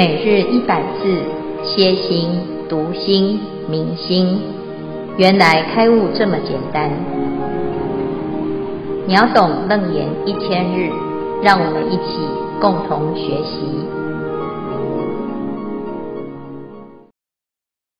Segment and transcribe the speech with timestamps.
[0.00, 1.22] 每日一百字，
[1.62, 2.30] 歇心、
[2.70, 4.40] 读心、明心，
[5.18, 6.90] 原来开悟这么简单。
[9.06, 10.88] 秒懂楞严一千日，
[11.42, 12.16] 让我们一起
[12.62, 13.60] 共同学习。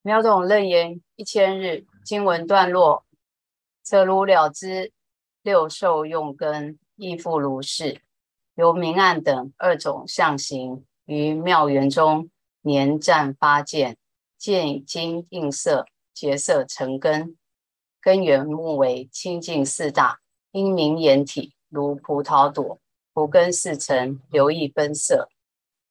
[0.01, 3.05] 秒懂楞严一千日经文段落，
[3.83, 4.91] 则如了知
[5.43, 8.01] 六受用根亦复如是，
[8.55, 10.83] 由明暗等二种相形。
[11.11, 13.97] 于妙园中年暂发见，
[14.39, 17.37] 见金映色，结色成根，
[18.01, 20.21] 根源目为清净四大，
[20.53, 22.79] 因明眼体如葡萄朵，
[23.13, 25.29] 葡根四成，流溢分色。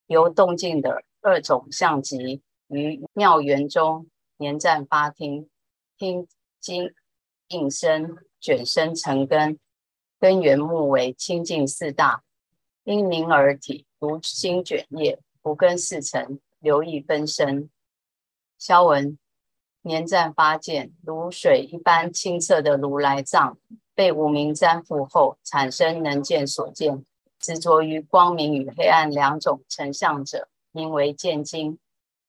[0.07, 4.07] 由动静的二种相集，于妙园中
[4.37, 5.49] 年暂发听，
[5.97, 6.25] 听
[6.61, 6.93] 金
[7.49, 9.59] 映声，卷生成根，
[10.17, 12.23] 根源目为清净四大，
[12.85, 13.85] 因明耳体。
[13.99, 17.69] 如新卷叶，无根四成，流溢分身。
[18.57, 19.17] 消文
[19.81, 23.57] 年暂发见，如水一般清澈的如来藏，
[23.93, 27.05] 被无明沾覆后，产生能见所见。
[27.39, 31.77] 执着于光明与黑暗两种成相者，名为见经。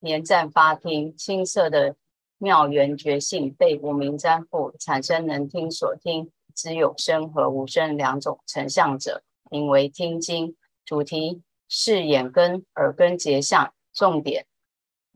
[0.00, 1.94] 年暂发听，清澈的
[2.38, 10.56] 妙缘觉性被无明沾覆，产生能听所听，知有声和无声两种成相者，名为听经。
[10.84, 11.42] 主题。
[11.72, 14.44] 是眼根、耳根结相，重点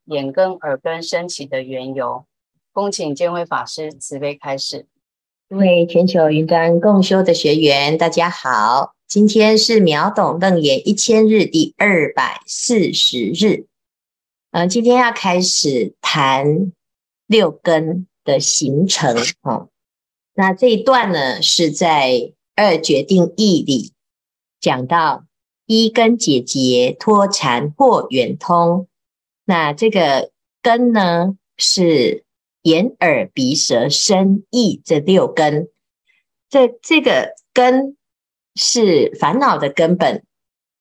[0.04, 2.26] 眼根、耳根升起的缘由。
[2.72, 4.86] 恭请见辉法师慈悲开示。
[5.48, 13.66] 各位全球云端共修的学员，大家好，今天是秒懂楞严一千日第二百四十日。
[14.52, 16.72] 嗯、今天要开始谈
[17.26, 19.16] 六根的形成。
[19.42, 19.70] 哦，
[20.34, 23.92] 那这一段呢，是在二决定义里
[24.60, 25.24] 讲到。
[25.66, 28.86] 一根解结脱缠或圆通，
[29.44, 30.30] 那这个
[30.60, 32.24] 根呢，是
[32.62, 35.68] 眼耳鼻舌身意这六根，
[36.50, 37.96] 这这个根
[38.54, 40.22] 是烦恼的根本，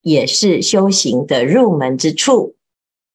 [0.01, 2.55] 也是修行的入门之处。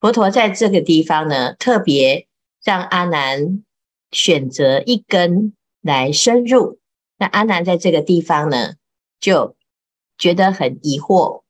[0.00, 2.26] 佛陀在这个地方呢，特别
[2.64, 3.62] 让阿难
[4.10, 5.52] 选择一根
[5.82, 6.78] 来深入。
[7.18, 8.74] 那阿难在这个地方呢，
[9.20, 9.56] 就
[10.16, 11.42] 觉得很疑惑。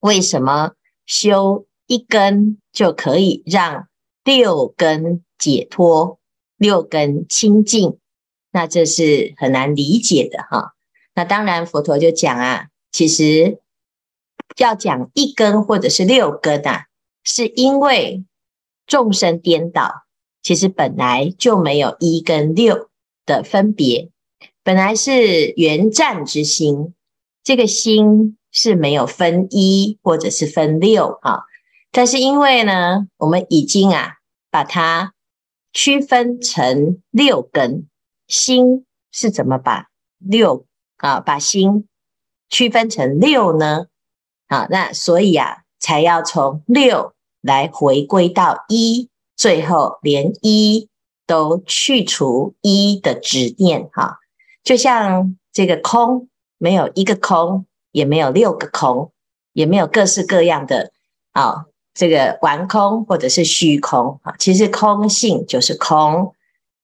[0.00, 0.72] 为什么
[1.06, 3.88] 修一根就可以让
[4.24, 6.18] 六根解脱、
[6.56, 7.98] 六根清净？
[8.50, 10.74] 那这是很难理解的哈。
[11.14, 13.60] 那当然，佛陀就讲啊，其实
[14.56, 16.86] 要讲一根或者是六根啊，
[17.22, 18.24] 是因为
[18.86, 20.04] 众生颠倒，
[20.42, 22.88] 其实本来就没有一跟六
[23.26, 24.10] 的分别，
[24.62, 26.94] 本来是圆湛之心，
[27.44, 28.38] 这个心。
[28.52, 31.44] 是没有分一或者是分六啊，
[31.92, 34.14] 但是因为呢，我们已经啊
[34.50, 35.14] 把它
[35.72, 37.86] 区分成六根，
[38.26, 39.86] 心是怎么把
[40.18, 40.66] 六
[40.96, 41.86] 啊把心
[42.48, 43.86] 区分成六呢？
[44.48, 50.88] 啊，那所以啊才要从六来回归到一，最后连一
[51.24, 54.18] 都去除一的执念哈，
[54.64, 56.28] 就像这个空
[56.58, 57.66] 没有一个空。
[57.92, 59.12] 也没有六个空，
[59.52, 60.92] 也没有各式各样的
[61.32, 61.64] 啊、哦，
[61.94, 64.34] 这个顽空或者是虚空啊。
[64.38, 66.34] 其实空性就是空，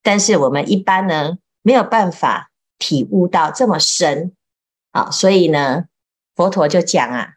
[0.03, 4.35] 但是我们一般呢没有办法体悟到这么深
[4.91, 5.85] 啊，所以呢，
[6.35, 7.35] 佛陀就讲啊，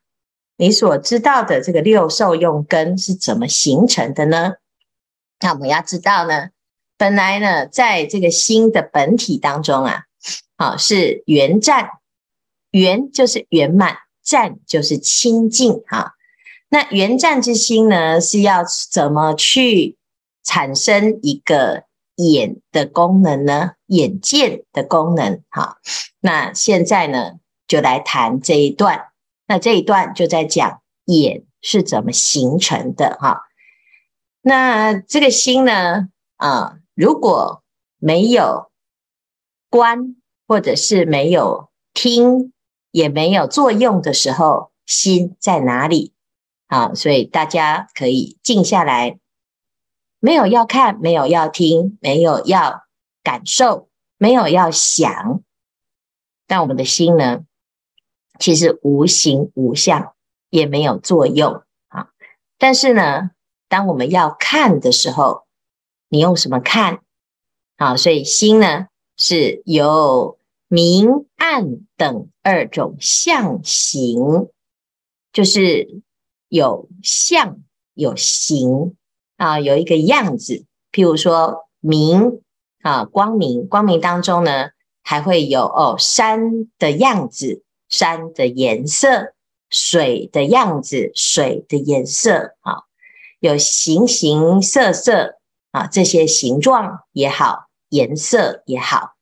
[0.57, 4.53] 你所知道的这个六受用根是怎么形成的呢？
[5.40, 6.50] 那我们要知道呢，
[6.97, 10.03] 本来呢，在这个心的本体当中啊，
[10.57, 11.90] 啊是圆湛。
[12.72, 16.13] 圆就是圆满，湛就是清净哈。
[16.69, 19.97] 那圆湛之心呢，是要怎么去
[20.44, 21.85] 产生一个
[22.16, 23.72] 眼的功能呢？
[23.88, 25.77] 眼见的功能哈。
[26.19, 29.07] 那现在呢，就来谈这一段。
[29.48, 33.48] 那这一段就在讲眼是怎么形成的哈。
[34.42, 37.63] 那这个心呢，啊，如果
[37.98, 38.69] 没有
[39.71, 40.16] 观，
[40.48, 42.54] 或者是没有听。
[42.91, 46.13] 也没有作用的时候，心在哪里？
[46.68, 49.19] 好，所以大家可以静下来，
[50.19, 52.83] 没有要看，没有要听，没有要
[53.24, 55.41] 感受，没有要想。
[56.47, 57.41] 但我们的心呢，
[58.39, 60.15] 其实无形无相，
[60.50, 62.09] 也没有作用啊。
[62.57, 63.31] 但是呢，
[63.68, 65.45] 当我们要看的时候，
[66.07, 67.01] 你用什么看？
[67.77, 70.38] 好，所以心呢，是由。
[70.71, 74.50] 明暗等二种象形，
[75.33, 76.04] 就是
[76.48, 77.57] 有象
[77.95, 78.95] 有形
[79.38, 80.66] 啊，有一个样子。
[80.92, 82.44] 譬如说明
[82.83, 84.69] 啊，光明，光明当中呢，
[85.01, 89.33] 还会有哦山的样子，山的颜色，
[89.71, 92.83] 水的样子，水的颜色啊，
[93.39, 95.39] 有形形色色
[95.71, 99.16] 啊，这些形状也好，颜色也好。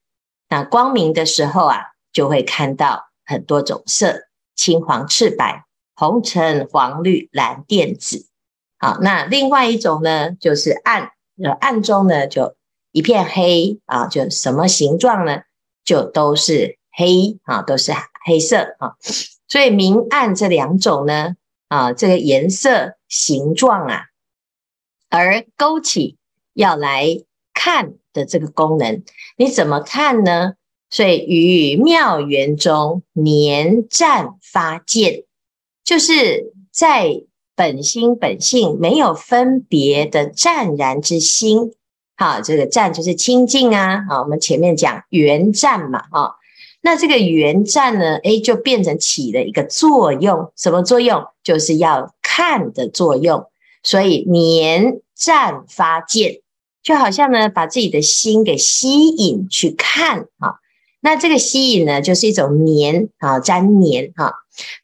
[0.50, 5.66] 那光明的时候啊，就会看到很多种色，青黄赤白。
[6.00, 8.28] 红橙黄绿蓝靛紫，
[8.78, 11.10] 好，那另外一种呢，就是暗，
[11.44, 12.56] 呃，暗中呢就
[12.92, 15.42] 一片黑啊，就什么形状呢，
[15.84, 18.94] 就都是黑啊，都是黑色啊。
[19.48, 21.36] 所以明暗这两种呢，
[21.68, 24.04] 啊，这个颜色形状啊，
[25.10, 26.20] 而勾起
[26.54, 27.08] 要来
[27.56, 29.04] 看的这个功能，
[29.38, 30.54] 你怎么看呢？
[30.90, 35.24] 所以于妙缘中黏湛发见。
[35.84, 37.24] 就是在
[37.56, 41.74] 本心本性没有分别的湛然之心，
[42.16, 46.36] 好，这个湛就是清净啊，好，我们前面讲圆湛嘛，啊，
[46.82, 51.26] 那这个圆湛呢，诶，就变成起了一个作用，什么作用？
[51.44, 53.46] 就是要看的作用，
[53.84, 56.42] 所以黏湛发见，
[56.88, 60.56] 就好像呢，把自己的心给吸引去看，啊，
[61.02, 64.32] 那这个吸引呢，就是一种黏啊，粘黏哈。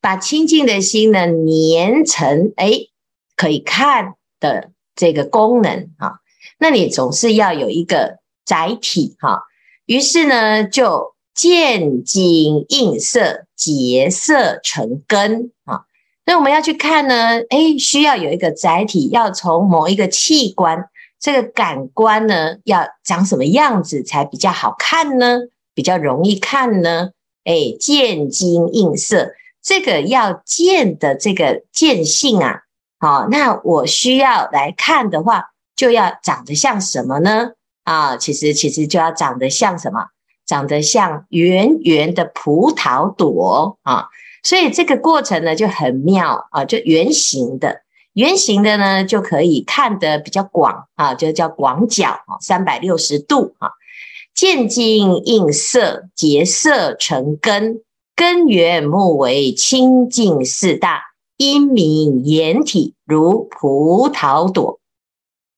[0.01, 2.91] 把清净的心呢粘成诶
[3.37, 6.15] 可以看的这个功能啊，
[6.59, 9.43] 那你总是要有一个载体哈。
[9.85, 15.83] 于是呢，就见精映色，结色成根啊。
[16.25, 20.89] 那我们要去看呢，诶需要有一个载体，要从某一个器官，
[21.23, 25.39] 这个感官呢，要长什么样子才比较好看呢？
[25.73, 27.11] 比较容易看呢？
[27.45, 29.31] 诶见精映色。
[29.61, 32.63] 这个要见的这个见性啊，
[32.99, 37.51] 好，那我需要来看的话，就要长得像什么呢？
[37.85, 40.07] 啊，其实其实就要长得像什么？
[40.45, 44.07] 长得像圆圆的葡萄朵啊，
[44.43, 47.82] 所以这个过程呢就很妙啊，就圆形的，
[48.13, 53.71] 圆形的呢就可以看得比较广啊，就叫广角啊，三百六十度啊，
[54.33, 57.81] 见精映色，结色成根。
[58.15, 61.01] 根源目为清净四大，
[61.35, 64.79] 因名眼体如葡萄朵。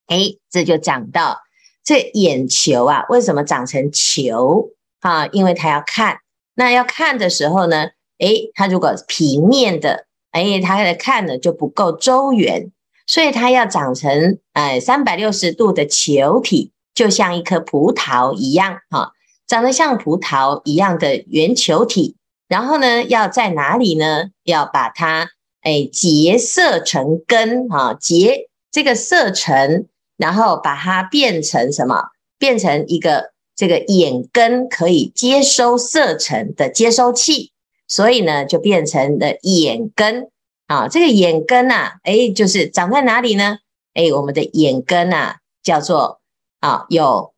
[0.07, 1.40] 诶，这就讲到
[1.84, 4.69] 这眼球啊，为什么长成球
[5.02, 5.28] 啊？
[5.28, 6.19] 因为它要看，
[6.54, 10.06] 那要看的时候呢，诶，它如果平面的，
[10.36, 12.72] 诶，它的看呢就不够周圆，
[13.08, 19.12] 所以它要长成哎三百六十度的球体，就像一颗葡萄一样啊，
[19.48, 22.18] 长得像葡萄一样的圆球体。
[22.48, 24.26] 然后呢，要在哪里呢？
[24.44, 25.30] 要把它
[25.64, 32.10] 诶结色成根啊，结这个色成，然后把它变成什么？
[32.38, 37.52] 变成一个这个眼根可以接收色成的接收器，
[37.88, 40.30] 所以呢，就变成了眼根
[40.68, 40.88] 啊。
[40.88, 43.58] 这个眼根呐，诶，就是长在哪里呢？
[43.94, 46.20] 诶，我们的眼根呐，叫做
[46.60, 47.34] 啊，有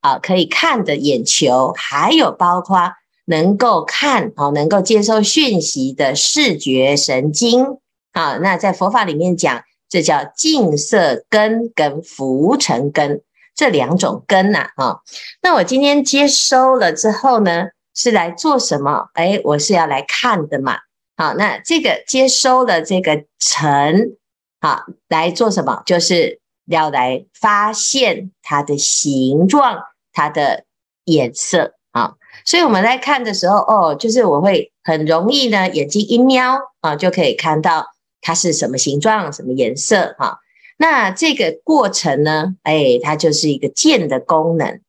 [0.00, 2.92] 啊可以看的眼球，还有包括。
[3.26, 7.64] 能够看啊，能够接受讯息的视觉神经
[8.10, 13.22] 啊，那在佛法里面讲，这叫净色根跟浮尘根
[13.54, 14.96] 这两种根呐啊。
[15.42, 17.66] 那我今天接收了之后呢，
[18.00, 19.10] 是来做什么？
[19.12, 20.78] 哎，我是要来看的嘛。
[21.18, 24.16] 好，那这个接收了这个尘，
[24.58, 25.82] 好，来做什么？
[25.84, 29.82] 就是要来发现它的形状，
[30.14, 30.64] 它的
[31.04, 32.14] 颜色啊。
[32.46, 37.84] 所以我们在看的时候，哦，就是我会很容易呢，眼睛一瞄啊，就可以看到
[38.22, 40.38] 它是什么形状、什么颜色哈。
[40.78, 44.80] 那这个过程呢，哎，它就是一个见的功能。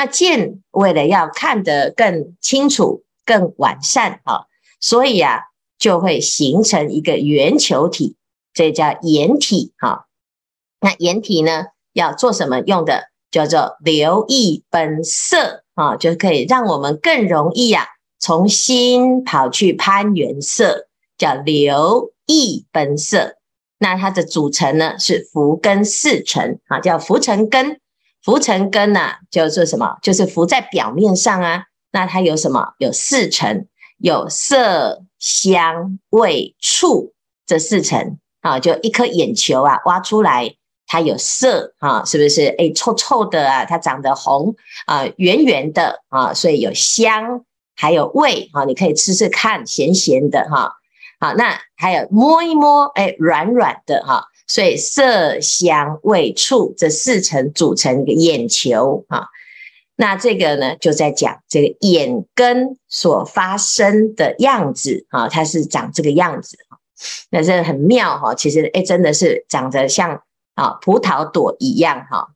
[0.00, 4.46] 那见为了要看得更清楚、更完善啊，
[4.80, 5.40] 所以啊，
[5.78, 8.16] 就会形成一个圆球体，
[8.54, 10.06] 这叫眼体哈。
[10.80, 13.10] 那眼体呢，要做什么用的？
[13.30, 15.64] 叫做留意本色。
[15.74, 17.84] 啊，就可以让我们更容易啊，
[18.18, 20.88] 从心跑去攀缘色，
[21.18, 23.36] 叫留意本色。
[23.76, 27.78] 那它的组成呢是浮根四尘啊，叫浮尘根。
[28.22, 29.96] 浮尘根呢叫做什么？
[30.02, 31.64] 就是浮在表面上啊。
[31.92, 32.74] 那它有什么？
[32.78, 33.66] 有四层，
[33.98, 37.12] 有色香味触
[37.46, 40.54] 这四层啊，就一颗眼球啊，挖出来。
[40.92, 42.48] 它有色啊，是不是？
[42.58, 47.44] 哎，臭臭的啊，它长得红啊，圆圆的啊，所以有香，
[47.76, 50.72] 还有味啊，你可以吃吃看，咸咸的哈。
[51.20, 54.24] 好，那还有摸一摸，哎，软软的哈。
[54.50, 59.28] 所以色香味触这四层组成一个眼球啊。
[59.94, 66.58] 那这个呢，就在讲这个眼根所发生的样子啊，它是长这个样子。
[67.30, 70.20] 那这很妙哈，其实哎，真的是长得像
[70.56, 72.30] 啊葡萄朵一样哈。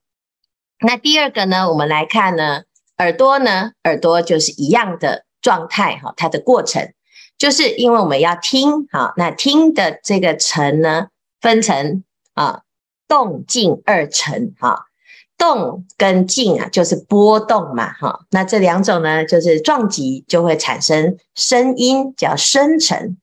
[0.86, 2.62] 那第二个呢，我们来看呢，
[2.98, 6.92] 耳朵呢，耳朵就是一样的状态哈，它的过程
[7.36, 11.08] 就是因为我们要听哈，那听的这个层呢，
[11.44, 12.62] 分成啊
[13.06, 14.86] 动静二层哈，
[15.36, 23.18] 动跟静啊就是波动嘛哈，那这两种呢就是撞击就会产生声音，叫声沉。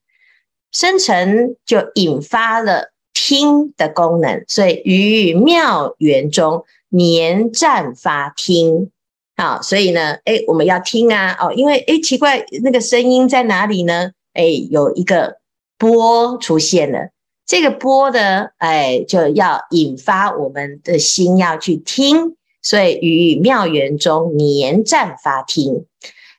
[0.70, 8.90] 生成就引发了听的功能，所以于妙缘中黏暂发听。
[9.36, 14.12] 好，所以呢，诶，我们要听啊，哦，因为诶，奇怪，那个声音在哪里呢？
[14.32, 15.40] 诶，有一个
[15.76, 17.10] 波出现了，
[17.46, 25.86] 这个波呢，诶，就要引发我们的心要去听，所以于妙缘中黏暂发听。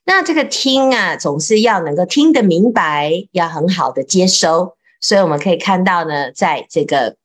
[0.05, 4.75] 那这个听啊，总是要能够听得明白，要很好的接收。
[4.99, 7.17] 所以我们可以看到呢，在这个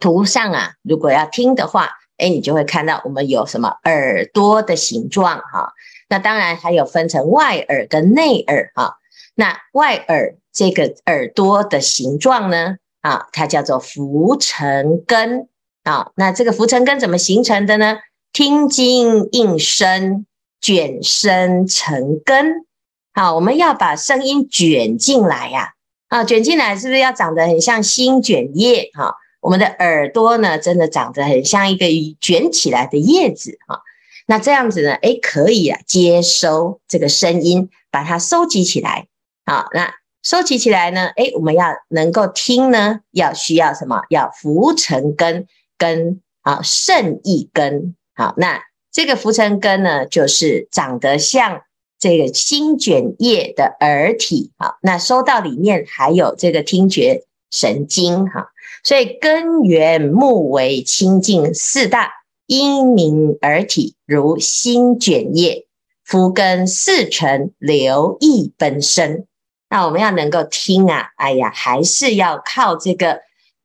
[0.00, 5.72] 图上啊，如果要听的话，哎，你就会看到我们有什么耳朵的形状哈。
[6.08, 8.98] 那当然还有分成外耳跟内耳哈。
[9.34, 15.48] 那外耳这个耳朵的形状呢，啊，它叫做浮尘根
[15.84, 16.10] 啊。
[16.16, 17.98] 那这个浮尘根怎么形成的呢？
[18.32, 20.26] 听经应声。
[20.58, 22.66] 卷声成根，
[23.12, 25.74] 好，我们要把声音卷进来呀，
[26.08, 28.90] 啊，卷进来是不是要长得很像新卷叶？
[28.94, 31.86] 哈，我们的耳朵呢，真的长得很像一个
[32.20, 33.80] 卷起来的叶子，哈，
[34.26, 39.06] 那这样子呢，诶，可以啊，接收这个声音，把它收集起来，
[39.44, 39.94] 好，那
[40.26, 44.02] 收集起来呢，诶，我们要能够听呢，要需要什么？
[44.10, 45.46] 要浮尘根
[45.78, 48.60] 跟啊胜意根，好，那。
[48.90, 51.60] 这个浮尘根呢，就是长得像
[51.96, 58.48] 这个新卷叶的耳体，好，那收到里面还有这个听觉神经，哈，
[58.82, 62.10] 所以根源目为清净四大，
[62.46, 65.68] 因明耳体如新卷叶，
[66.04, 69.24] 浮根四层流溢奔声。
[69.68, 73.20] 那我们要能够听啊，哎呀，还是要靠这个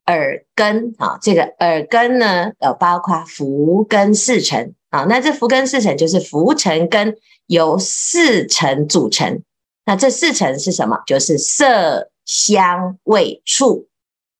[0.05, 4.73] 耳根啊，这个耳根呢，呃，包括浮根四层。
[4.89, 7.15] 啊，那这浮根四层就是浮尘根
[7.47, 9.41] 由四层组成。
[9.85, 11.01] 那这四层是什么？
[11.05, 13.87] 就是色香味触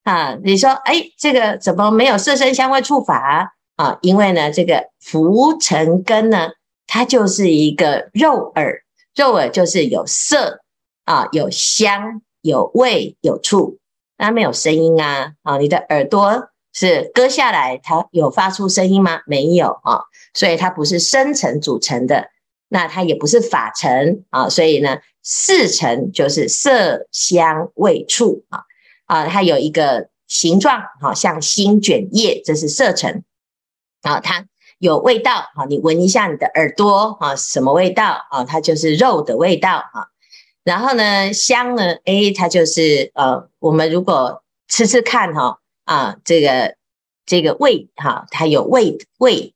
[0.03, 0.37] 啊。
[0.43, 3.97] 你说，哎，这个怎么没有色声香味触法啊？
[4.01, 6.49] 因为呢，这个浮尘根呢，
[6.85, 8.83] 它就是一个肉耳，
[9.15, 10.60] 肉耳就是有色
[11.05, 13.79] 啊，有香，有味，有触，
[14.17, 15.33] 那没有声音啊。
[15.43, 19.21] 啊，你的耳朵是割下来，它有发出声音吗？
[19.25, 20.01] 没有啊。
[20.33, 22.29] 所以它不是声层组成的，
[22.69, 28.63] 那它也不是法层啊，所以呢，四层就是色香味触啊
[29.05, 33.23] 啊，它有一个形状，好像新卷叶，这是色层
[34.03, 34.45] 啊，它
[34.77, 38.45] 有味道啊，你闻一下你的耳朵啊，什么味道啊？
[38.45, 40.07] 它就是肉的味道啊。
[40.63, 46.75] 然后呢，香呢，诶，它就是呃，我们如果吃吃看哈啊，这个
[47.25, 49.53] 这个味哈，它有味味。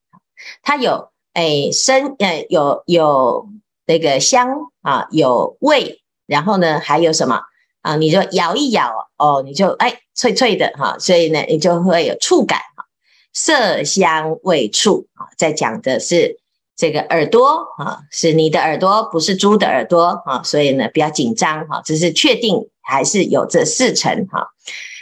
[0.62, 3.48] 它有诶生诶有有
[3.86, 4.50] 那个香
[4.82, 7.42] 啊，有味，然后呢还有什么
[7.82, 7.96] 啊？
[7.96, 12.86] 你就咬一咬哦，你就哎脆脆的哈，所以呢你就会有触感哈，
[13.34, 15.28] 色香味触啊。
[15.38, 16.38] 在讲的是
[16.76, 24.48] 这个耳朵啊，是你的耳朵，不是猪的耳朵啊，所以呢不要紧张哈，只是确定还是有这四层哈。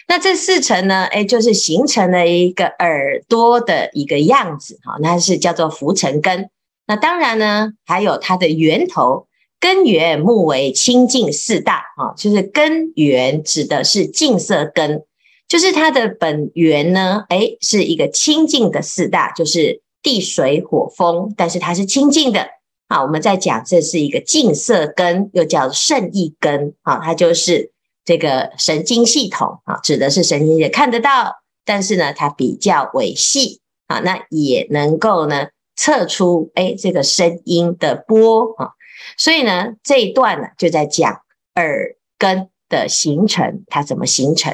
[0.07, 1.05] 那这四层呢？
[1.05, 6.49] 哎，就是形成了一个耳朵的一个样子，哈，那是叫做浮尘根。
[6.85, 9.27] 那当然呢，还有它的源头，
[9.61, 15.03] 根源目为清净四大，哈，就是根源指的是净色根，
[15.47, 22.47] 就是它的本源呢，哎，是一个清净的四大，就是地水火风，但是它是清净的。
[22.89, 27.71] 啊，我们在讲这是一个净色根，又叫胜意根，啊，它就是。
[28.05, 38.71] 这个神经系统啊，指的是神经也看得到，但是呢，它比较微细啊，那也能够呢测出哎这个声音的波啊，
[39.17, 41.21] 所以呢这一段呢就在讲
[41.55, 44.53] 耳根的形成，它怎么形成？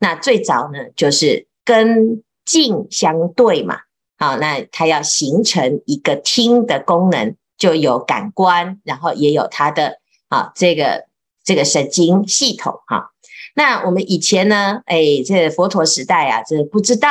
[0.00, 3.76] 那最早呢就是根静相对嘛，
[4.18, 11.08] 好，那它要形成一个听的功能，就有感官，然后也有它的啊这个。
[11.44, 13.10] 这个神经系统哈，
[13.54, 17.08] 那我们以前呢，哎，这佛陀时代啊，这不知道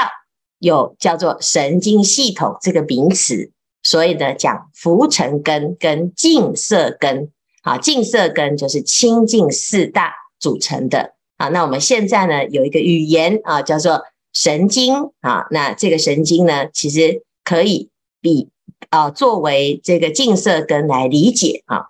[0.60, 7.32] 有叫做神经系统这个名词，所以呢，讲浮尘根跟净色根，
[7.64, 11.48] 啊，净色根就是清净四大组成的啊。
[11.50, 14.04] 那我们现在呢，有一个语言啊，叫做
[14.38, 15.48] 神经啊。
[15.50, 17.90] 那这个神经呢，其实可以
[18.22, 18.50] 比
[18.92, 21.88] 啊作为这个净色根来理解啊。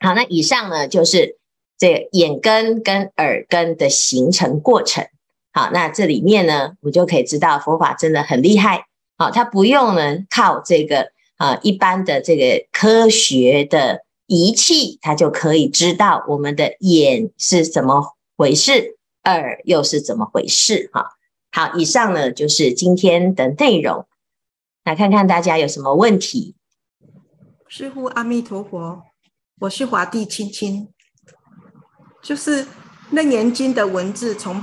[0.00, 1.36] 好，那以上呢就是
[1.78, 5.06] 这眼根跟耳根的形成过程。
[5.52, 8.86] 好，那这里面呢，我就可以知道佛法真的很厉害。
[9.16, 20.88] 好，它不用呢靠这个啊一般的这个科学的仪器，它就可以知道我们的眼是怎么回事，耳又是怎么回事。
[20.92, 21.04] 哈，
[21.52, 24.06] 好，以上呢就是今天的内容。
[24.84, 26.54] 来看看大家有什么问题。
[27.68, 29.02] 师父阿弥陀佛。
[29.60, 30.88] 我是华帝青青，
[32.22, 32.64] 就是
[33.10, 34.62] 《楞严经》的文字从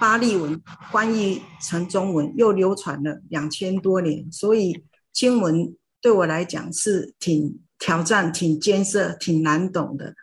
[0.00, 0.58] 巴利文
[0.90, 10.14] 翻译成中文，又流传了两千多年，所以经文对我来讲是挺挑战、挺艰涩、挺难懂的。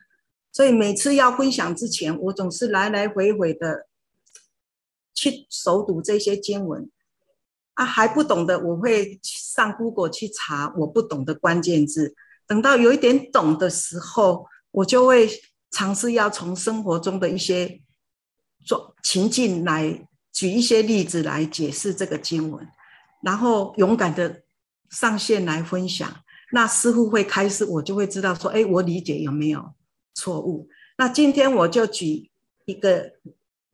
[0.52, 3.87] 所以每次要分享之前，我总是来来回回的
[5.18, 6.88] 去熟读这些经文。
[7.74, 12.16] 啊，还不懂的，我会上 Google 去查我不懂的关键字。
[12.48, 15.30] 等到有一点懂的时候，我就会
[15.70, 17.82] 尝试要从生活中的一些
[18.66, 22.68] 状情境来举一些例子来解释这个经文，
[23.22, 24.42] 然后勇敢的
[24.90, 26.12] 上线来分享。
[26.52, 29.74] 那师傅会开始，我就会知道说，哎，我理解有没有
[30.16, 30.68] 错误？
[30.98, 32.32] 那今天我就举
[32.66, 33.12] 一个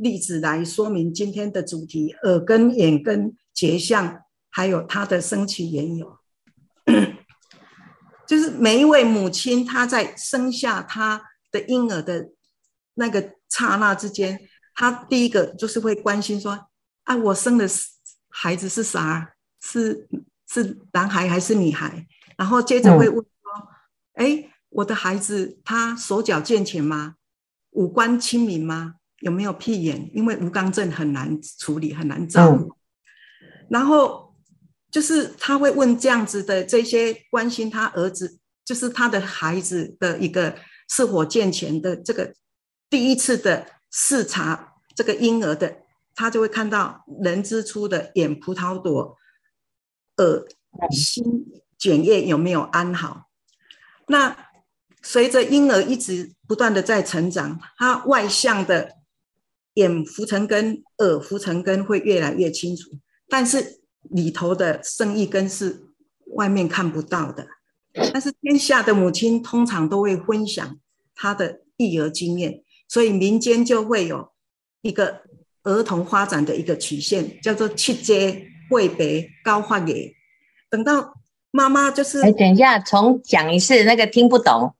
[0.04, 6.20] 例子来说明今天的主题：耳根、眼根结相，还有它的生起缘由。
[8.28, 12.30] 就是每一位母亲，她在生下她的婴儿的
[12.96, 14.40] 那个刹那之间，
[14.76, 16.68] 她第一个就是会关心说
[17.06, 17.68] ：“啊，我生的
[18.30, 19.34] 孩子是啥？
[19.62, 20.08] 是
[20.50, 22.06] 是男孩还是女孩？”
[22.38, 23.68] 然后接着会问说
[24.16, 27.16] ：“哎，我的孩子他手脚健全吗？
[27.72, 28.96] 五官清明吗？
[29.24, 30.10] 有没有屁眼？
[30.14, 32.72] 因为无肛症很难处理，很难照顾。”
[33.70, 34.22] 然后。
[34.94, 40.56] 就是他会问这样子的这些关心他儿子，就是他的孩子的一个
[40.88, 42.32] 是否健全的这个
[42.92, 45.78] 第一次的视察这个婴儿的，
[46.14, 49.18] 他就会看到人之初的眼葡萄朵，
[50.18, 50.46] 耳
[50.92, 51.24] 心
[51.80, 53.32] 卷叶有没有安好？
[54.10, 54.38] 那
[55.02, 58.98] 随着婴儿一直不断的在成长，他外向的
[59.76, 62.90] 眼浮尘根、耳浮尘根会越来越清楚，
[63.30, 63.82] 但是。
[64.10, 65.82] 里头的生意根是
[66.36, 67.48] 外面看不到的，
[68.12, 70.78] 但是天下的母亲通常都会分享
[71.16, 74.34] 她的育儿经验，所以民间就会有
[74.82, 75.22] 一个
[75.64, 80.14] 儿童发展的一个曲线，叫做七阶会别高发野。
[80.70, 81.14] 等到
[81.52, 84.76] 妈妈就是，哎，等一下，重讲一次，那个听不懂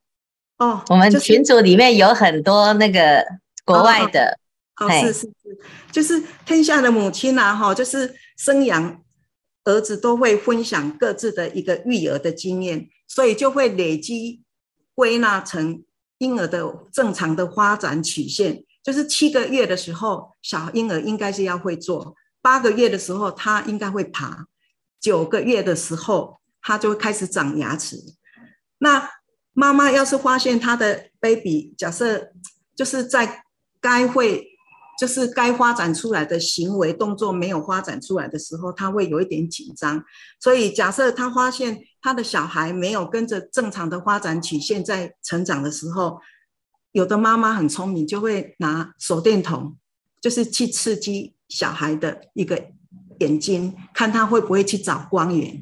[0.58, 0.84] 哦。
[0.90, 3.26] 我们群组里面有很多那个
[3.64, 4.38] 国外的，
[4.78, 5.60] 哦，是是是，
[5.92, 9.00] 就是天下的母亲呐，哈，就是生养。
[9.66, 14.44] 儿子都会分享各自的一个育儿的经验，所以就会累积
[14.94, 15.82] 归纳成
[16.18, 18.66] 婴儿的正常的发展曲线。
[18.84, 24.44] 就是七个月的时候，小婴儿应该是要会坐；八个月的时候，他应该会爬；
[25.00, 27.96] 九个月的时候，他就会开始长牙齿。
[28.80, 29.10] 那
[29.54, 32.34] 妈妈要是发现他的 baby，假设
[32.76, 33.46] 就是在
[33.80, 34.50] 该会。
[35.00, 40.04] 就是该发展出来的行为动作没有发展出来的时候，他会有一点紧张。
[40.40, 46.20] 所以假设他发现他的小孩没有跟着正常的发展曲线在成长的时候，
[46.92, 49.76] 有的妈妈很聪明，就会拿手电筒，
[50.22, 52.70] 就是去刺激小孩的一个
[53.20, 55.60] 眼睛，看他会不会去找光源，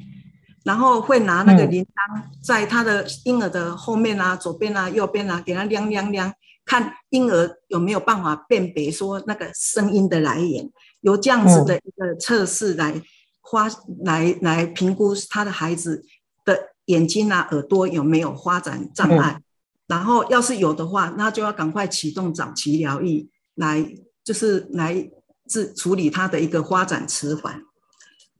[0.64, 6.32] 然后会拿那个铃铛在他的婴儿的后面啊、左边啊、右边啊，给他亮亮亮。
[6.64, 10.70] 看婴儿有没有办法辨别说那个声音的来源，
[11.00, 13.02] 由这样子的一个测试来
[13.50, 13.68] 发
[14.04, 16.04] 来来评估他的孩子
[16.44, 19.42] 的眼睛啊、耳朵有没有发展障碍，
[19.88, 23.84] 然后要是有的话，那就要赶快启动早期疗愈，来
[24.22, 25.10] 就是来
[25.48, 27.60] 治处理他的一个发展迟缓。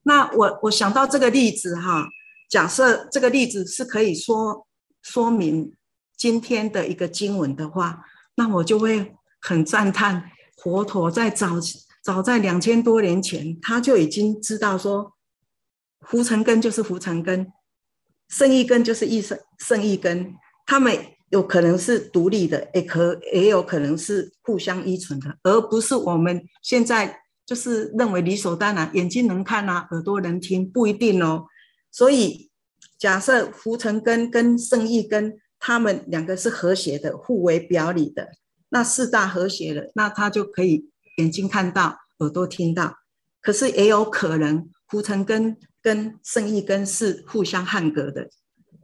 [0.04, 2.08] 那我我想到这个例子哈，
[2.48, 4.66] 假设这个例子是可以说
[5.02, 5.74] 说明
[6.16, 8.04] 今天的一个经文的话。
[8.34, 10.30] 那我就会很赞叹，
[10.62, 11.56] 佛陀在早
[12.02, 15.12] 早在两千多年前，他就已经知道说，
[16.00, 17.52] 浮尘根就是浮尘根，
[18.28, 20.34] 胜义根就是义胜胜义根，
[20.66, 20.96] 他们
[21.30, 31.46] 有可能是独立的，也可也有可能是互相依存的，而不是我们现在就是认为理所当然，眼睛能看啊，耳朵能听，不一定哦。
[31.90, 32.50] 所以
[32.98, 38.32] 假设浮尘根跟胜义根，他们两个是和谐的，互为表里的，
[38.70, 42.98] 那四大和谐了，那他就可以眼睛看到，耳朵听到。
[43.40, 48.28] 可是也有可能浮尘根跟胜义根是互相捍格的。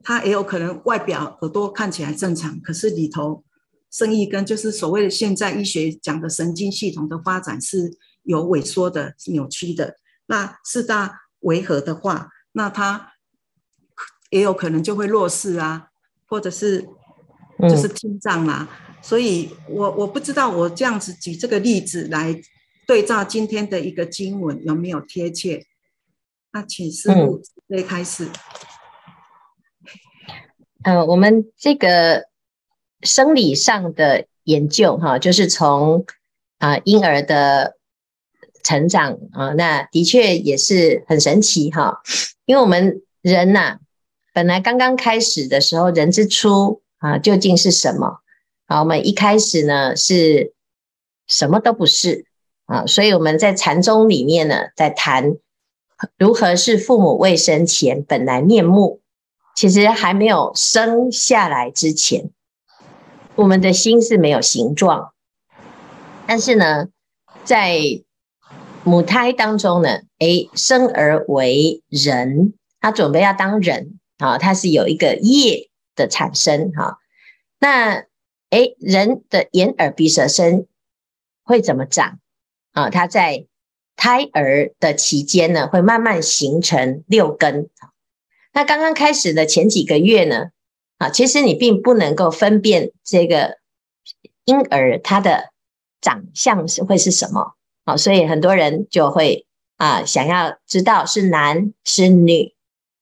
[0.04, 3.44] 他也有可能外表耳朵看起来正常，可是里头
[3.90, 7.90] 胜义根就是所谓的现在医学讲的神经系统的发展是
[8.22, 9.96] 有萎缩的、扭曲的。
[10.26, 13.14] 那四大违和的话，那他
[14.30, 15.88] 也有可能就会弱视啊，
[16.28, 16.86] 或者是
[17.60, 18.68] 就是听障啦、啊。
[18.70, 22.40] 嗯、所以我我不知道我这样子举这个例子来
[22.86, 25.64] 对照今天的一个经文有没有贴切？
[26.52, 28.28] 那请师父可以开始。
[30.82, 32.26] 呃，我们这个
[33.02, 36.06] 生理上的研究哈，就是从
[36.58, 37.76] 啊婴儿的
[38.62, 42.00] 成长啊，那的确也是很神奇哈。
[42.46, 43.78] 因为我们人呐，
[44.38, 48.20] 本来刚刚开始的时候，人之初啊，究竟是什么？
[48.66, 50.54] 啊，我们一开始呢是
[51.26, 52.24] 什么都不是
[52.66, 55.38] 啊，所以我们在禅宗里面呢，在谈
[56.16, 59.00] 如何是父母未生前本来面目。
[59.56, 62.30] 其实还没有生下来之前，
[63.34, 65.14] 我们的心是没有形状。
[66.28, 66.86] 但是呢，
[67.42, 67.80] 在
[68.84, 76.98] 母胎当中呢，诶，生而为人，他准备要当人啊，它是有一个业的产生哈。
[77.58, 78.04] 那
[78.50, 80.66] 诶，人的眼耳鼻舌身
[81.42, 82.18] 会怎么长
[82.72, 82.90] 啊？
[82.90, 83.46] 它在
[83.96, 87.68] 胎儿的期间呢，会慢慢形成六根。
[88.52, 90.50] 那刚刚开始的前几个月呢，
[90.98, 93.58] 啊，其实你并不能够分辨这个
[94.44, 95.50] 婴儿他的
[96.00, 97.54] 长相是会是什么，
[97.84, 102.54] 啊，所以很多人就会啊想要知道是男是女，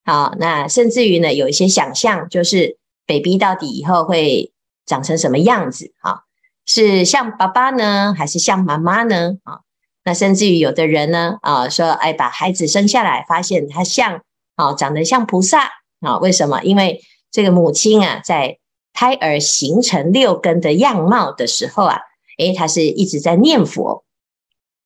[0.07, 4.51] 啊，那甚至于呢有一些想象，就是 baby 到底以后会
[4.87, 6.21] 长成什么样子，啊，
[6.65, 9.37] 是像爸爸呢，还是像妈妈呢？
[9.45, 9.61] 啊，
[10.05, 14.23] 那甚至于有的人呢，啊，说哎把孩子生下来，发现他像。
[14.57, 16.17] 啊，长得像菩萨啊？
[16.17, 16.63] 为什么？
[16.63, 18.57] 因为这个母亲啊，在
[18.95, 22.01] 胎儿形成六根的样貌的时候啊，
[22.39, 24.07] 诶，她是一直在念佛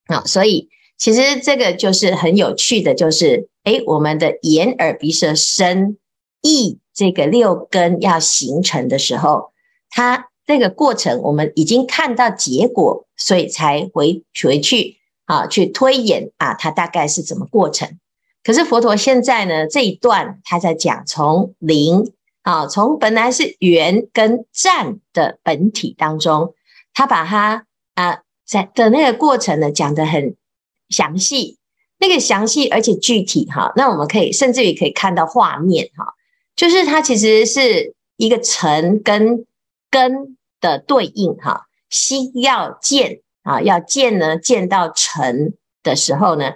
[0.07, 0.25] 啊。
[0.27, 5.99] 所以其实这个就是很有趣的，就是诶，我们的眼耳鼻舌身
[6.43, 9.53] 意这个六根要形成的时候，
[9.91, 14.97] 它这个过程我们已经看到结果，所以才回回去
[15.27, 17.99] 啊去推演啊，它大概是怎么过程。
[18.43, 26.55] 可是佛陀现在呢，这一段他在讲从零啊，从本来是圆跟战的本体当中，
[26.95, 30.35] 他把它啊在的那个过程呢讲得很
[30.89, 31.59] 详细，
[32.01, 36.15] 那个详细而且具体哈，那我们可以甚至于可以看到画面哈，
[36.57, 39.47] 就是它其实是一个尘跟
[39.91, 46.53] 根的对应哈，心要见啊，要见呢见到尘的时候呢。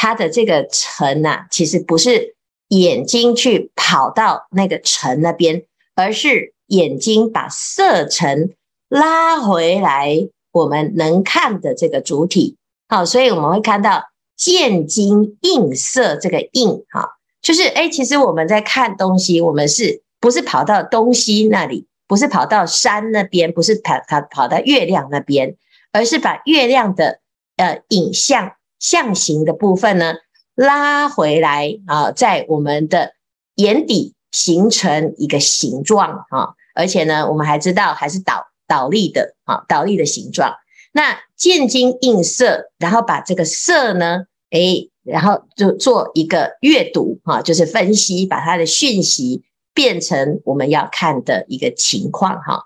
[0.00, 2.36] 它的这个尘呐，其实不是
[2.68, 5.64] 眼睛去跑到那个尘那边，
[5.96, 8.54] 而是眼睛把色尘
[8.88, 12.56] 拉回来，我们能看的这个主体。
[12.86, 14.04] 好，所以我们会看到
[14.38, 17.10] 见金映色这个映，哈，
[17.42, 21.86] 就是哎，其实我们在看东西，我们是不是跑到东西那里？
[22.06, 25.56] 不是跑到山那边，不是跑跑跑到月亮那边，
[25.92, 27.20] 而是把月亮的
[27.56, 28.52] 呃影像。
[28.80, 30.14] 象形的部分呢，
[30.54, 33.14] 拉回来啊，在我们的
[33.56, 40.54] 眼底形成一个形状啊，而且呢，我们还知道还是倒倒立的啊，倒立的形状。
[40.92, 49.42] 那见金映色，然后把这个色呢，诶，然后就做一个阅读啊，就是分析，把它的讯息
[49.74, 52.62] 变成我们要看的一个情况哈。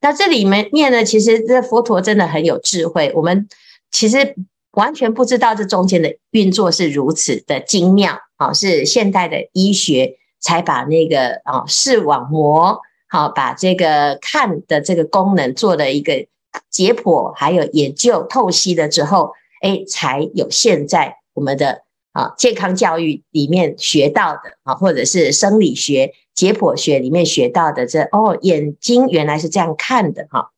[0.00, 3.48] 那这里面面呢，其实这佛陀真的很有智慧，我们
[3.90, 4.34] 其实。
[4.72, 8.52] 完全不知道这中间的运作是如此的精妙啊！
[8.52, 16.26] 是现代的医学才把那个啊视网膜好把这个看的这个功能做了一个
[16.68, 30.50] 解剖，还有研究透析了之后，哎，才有现在我们的啊健康教育里面学到的啊，或者是生理学解剖学里面学到的这哦，眼睛原来是这样看的哈。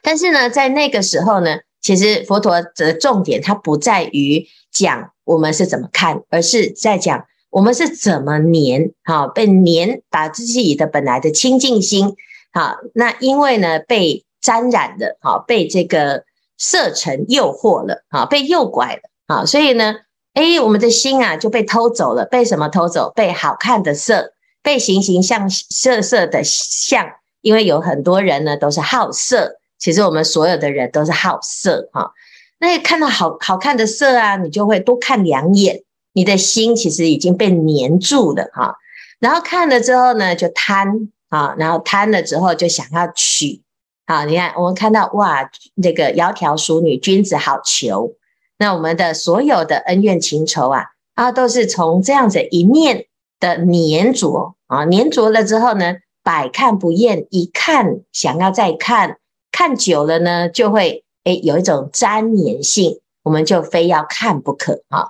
[0.00, 1.56] 但是呢，在那个时候呢。
[1.84, 12.14] 其实佛陀的重点，它不在于讲我们是怎么看，而是在讲我们是怎么黏，哈，被黏，把自己的本来的清净心
[12.52, 16.22] 啊，那因为呢被沾染了，好，被这个
[16.56, 19.94] 色尘诱惑了，好，被诱拐了，啊，所以呢，
[20.34, 23.10] 哎，我们的心啊就被偷走了，被什么偷走？
[23.14, 27.06] 被好看的色，被形形象色色的相，
[27.40, 32.12] 因为有很多人呢都是好色，其实我们所有的人都是好色，哈，
[32.58, 38.76] 那看到好好看的色啊，你就会多看两眼，你的心其实已经被黏住了，哈，
[39.18, 41.08] 然后看了之后呢，就贪。
[41.32, 43.62] 啊，然后贪了之后就想要取，
[44.06, 45.50] 好，你看我们看到哇，
[45.82, 48.16] 这个窈窕淑女，君子好逑。
[48.62, 50.84] 那我们的所有的恩怨情仇啊，
[51.16, 53.06] 啊，都是从这样子一念
[53.40, 59.18] 的粘着啊，粘着了之后呢，百看不厌，一看想要再看，
[59.50, 65.08] 看久了呢，就会诶有一种粘黏性，我们就非要看不可啊。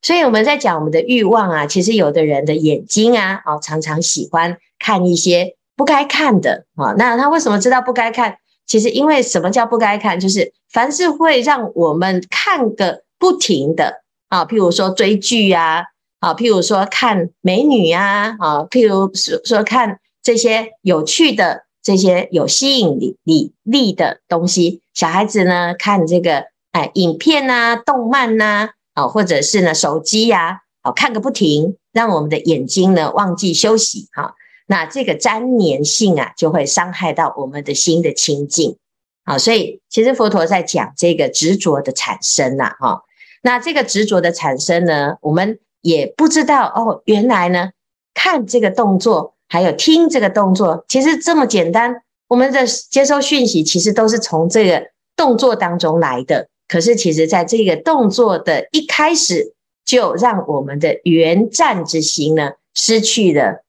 [0.00, 5.56] 所以我们在讲我们的欲望啊，其实有的人的眼睛啊，哦，常常喜欢看一些。
[5.76, 8.38] 不该看的啊，那他为什么知道不该看？
[8.66, 10.18] 其实因为什么叫不该看？
[10.18, 15.84] 就是凡是会让我们看个不停的啊，譬如说追剧啊，
[16.20, 24.80] 啊，譬如说看美女啊，啊，譬如说说看这些有趣的、这些有吸引力力的东西。
[24.94, 34.34] 小孩子呢，看这个哎影片呐、动漫呐，啊，或者是呢手机呀，啊，看个不停，让我们的眼睛呢忘记休息哈。
[34.66, 38.76] 那这个粘黏性啊，就会伤害到我们的心的清净。
[39.24, 43.02] 好，所以其实佛陀在讲这个执着的产生呐，哈。
[43.42, 47.70] 那这个执着的产生呢，我们也不知道哦，原来呢，
[48.14, 52.02] 看这个动作，还有听这个动作，其实这么简单。
[52.26, 54.82] 我们的接收讯息，其实都是从这个
[55.14, 56.48] 动作当中来的。
[56.66, 63.63] 可是，其实在这个动作的一开始，就让我们的缘湛之心呢，失去了。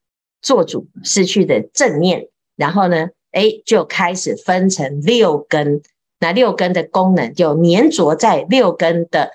[0.45, 5.81] 做主失去的正念，然后呢，诶，就开始分成六根，
[6.19, 9.31] 那六根的功能就粘着在六根的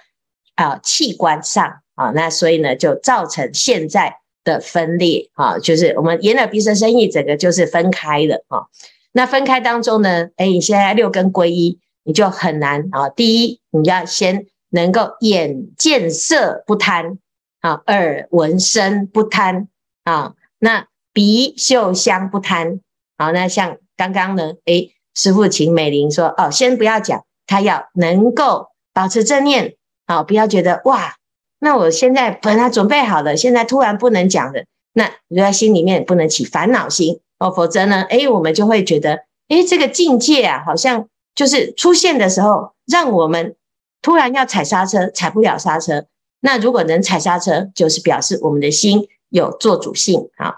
[0.55, 8.71] 啊器官上啊，那所以呢，就造成现在的分裂啊，就是我们眼耳鼻舌身意整个就是分开了啊。
[9.11, 13.09] 那分开当中呢，诶，你现在六根归一，你就很难啊。
[13.09, 17.19] 第一，你要先能够眼见色不贪
[17.63, 19.67] 啊，耳闻声不贪
[20.05, 20.87] 啊，那。
[21.13, 22.81] 鼻嗅香不贪，
[23.19, 29.75] 好，那像刚刚呢，诶，师父请美玲说，哦，先不要讲，他要能够保持正念，
[30.07, 31.17] 好，不要觉得哇，
[31.59, 37.21] 那我现在本来准备好了，现在突然不能讲了，那你在心里面不能起烦恼心。
[37.39, 43.57] 哦，否则呢，诶，我们就会觉得，诶，这个境界啊，好像就是出现的时候，让我们
[44.03, 46.05] 突然要踩刹车，踩不了刹车，
[46.41, 50.29] 那如果能踩刹车，就是表示我们的心有做主性。
[50.37, 50.55] 啊。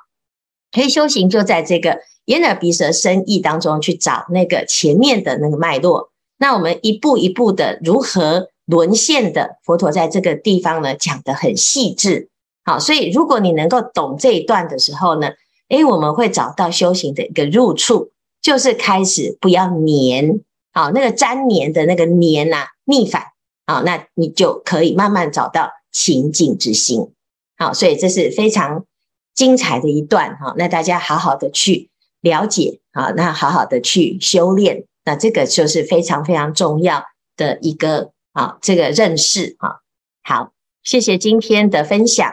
[0.72, 6.10] 可以修行，就在这个眼耳鼻舌身意当中去找那个前面的那个脉络。
[6.38, 12.30] 那我们一步一步的如何沦陷的，佛陀在这个地方呢讲得很细致。
[12.64, 15.30] 好，所以如果你能够懂这一段的时候呢，
[15.68, 20.40] 诶，我们会找到修行的一个入处，就是开始不要黏，
[20.72, 23.22] 好，那个粘黏的那个黏呐、逆反，
[23.66, 27.10] 好，那你就可以慢慢找到清净之心。
[27.58, 28.86] 好，所以这是非常。
[29.34, 31.90] 精彩的一段哈，那大家好好的去
[32.20, 37.04] 了解啊，那好好的去修炼，那这个就是非常非常重要
[37.36, 39.80] 的一个啊，这个认识哈。
[40.22, 42.32] 好，谢谢今天的分享。